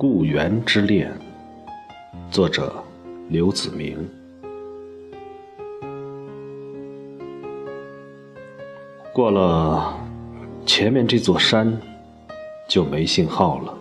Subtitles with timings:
[0.00, 1.12] 故园之恋，
[2.30, 2.82] 作者
[3.28, 3.98] 刘子明。
[9.12, 9.94] 过了
[10.64, 11.78] 前面这座山，
[12.66, 13.74] 就没信号了，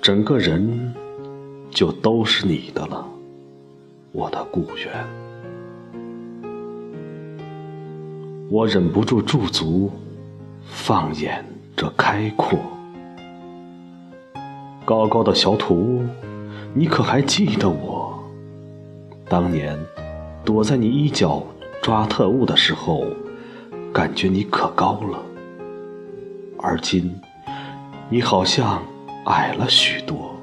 [0.00, 0.94] 整个人
[1.68, 3.04] 就都是你的了，
[4.12, 5.04] 我的故园。
[8.48, 9.90] 我忍不住驻足，
[10.64, 11.44] 放眼
[11.74, 12.56] 这开阔。
[14.84, 16.02] 高高的小土屋，
[16.74, 18.18] 你可还记得我？
[19.28, 19.78] 当年
[20.44, 21.42] 躲在你衣角
[21.80, 23.04] 抓特务的时候，
[23.92, 25.22] 感觉你可高了。
[26.58, 27.14] 而今，
[28.08, 28.82] 你好像
[29.26, 30.36] 矮了许多，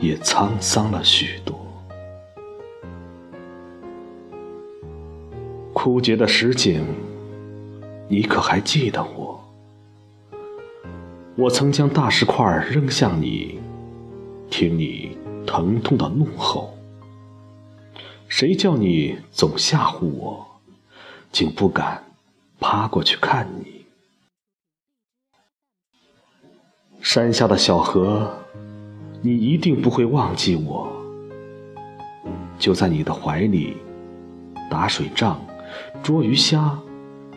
[0.00, 1.58] 也沧桑了许多。
[5.74, 6.82] 枯竭的石井，
[8.08, 9.21] 你可还记得我？
[11.34, 13.58] 我曾将大石块扔向你，
[14.50, 15.16] 听你
[15.46, 16.76] 疼痛的怒吼。
[18.28, 20.46] 谁叫你总吓唬我，
[21.30, 22.04] 竟不敢
[22.60, 23.86] 趴过去看你。
[27.00, 28.30] 山下的小河，
[29.22, 30.92] 你一定不会忘记我。
[32.58, 33.78] 就在你的怀里
[34.70, 35.40] 打水仗、
[36.02, 36.78] 捉鱼虾，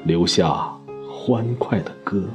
[0.03, 0.69] 留下
[1.09, 2.27] 欢快的歌。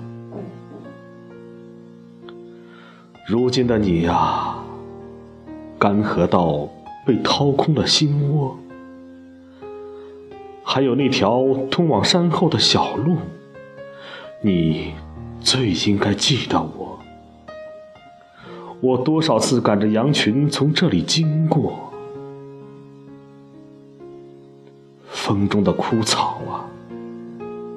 [3.31, 4.57] 如今的你呀，
[5.79, 6.69] 干涸到
[7.07, 8.59] 被掏空了心窝，
[10.65, 13.19] 还有那条通往山后的小路，
[14.41, 14.95] 你
[15.39, 16.99] 最应该记得我。
[18.81, 21.93] 我多少次赶着羊群从这里经过，
[25.07, 26.67] 风中的枯草啊，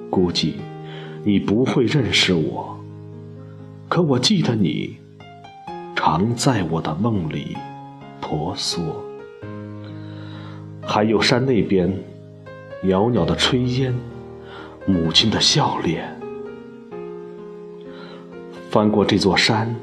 [0.09, 0.55] 估计
[1.23, 2.79] 你不会认识我，
[3.87, 5.02] 可我记得你。
[6.05, 7.55] 常在我的梦里
[8.19, 8.83] 婆娑，
[10.85, 11.89] 还有山那边
[12.81, 13.95] 袅袅的炊烟，
[14.85, 16.13] 母亲的笑脸。
[18.69, 19.73] 翻过这座山，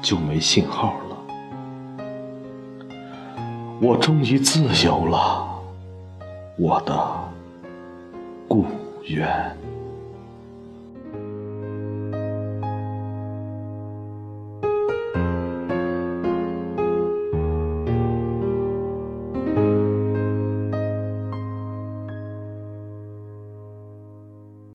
[0.00, 1.16] 就没信号了。
[3.82, 5.46] 我终于自由了，
[6.56, 6.98] 我的
[8.48, 8.64] 故
[9.02, 9.54] 园。